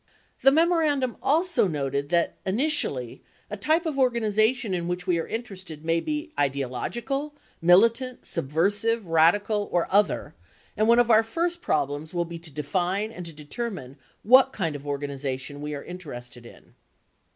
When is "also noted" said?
1.21-2.09